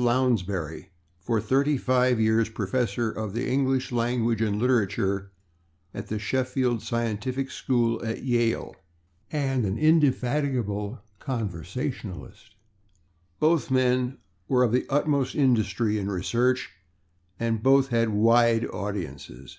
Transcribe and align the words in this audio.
Lounsbury, 0.00 0.90
for 1.18 1.40
thirty 1.40 1.76
five 1.76 2.20
years 2.20 2.48
professor 2.48 3.10
of 3.10 3.32
the 3.32 3.50
English 3.50 3.90
language 3.90 4.40
and 4.40 4.56
literature 4.56 5.32
in 5.92 6.04
the 6.04 6.20
Sheffield 6.20 6.82
Scientific 6.82 7.50
School 7.50 8.00
at 8.04 8.22
Yale, 8.22 8.76
and 9.32 9.66
an 9.66 9.76
indefatigable 9.76 11.00
controversialist. 11.18 12.54
Both 13.40 13.72
men 13.72 14.18
were 14.46 14.62
of 14.62 14.70
the 14.70 14.86
utmost 14.88 15.34
industry 15.34 15.98
in 15.98 16.08
research, 16.08 16.70
and 17.40 17.60
both 17.60 17.88
had 17.88 18.10
wide 18.10 18.66
audiences. 18.70 19.58